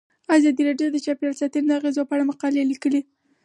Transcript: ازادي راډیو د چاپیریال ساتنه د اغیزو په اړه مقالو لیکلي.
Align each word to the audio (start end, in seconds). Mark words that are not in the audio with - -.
ازادي 0.35 0.61
راډیو 0.69 0.89
د 0.93 0.97
چاپیریال 1.05 1.35
ساتنه 1.41 1.65
د 1.67 1.71
اغیزو 1.79 2.07
په 2.07 2.13
اړه 2.15 2.29
مقالو 2.29 2.69
لیکلي. 2.71 3.01